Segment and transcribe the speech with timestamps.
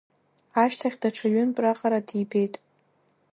[0.63, 2.53] Ашьҭахь даҽа ҩынтә раҟара дибеит…